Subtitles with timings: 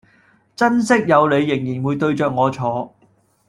[0.55, 2.95] 珍惜有你仍然會對著我坐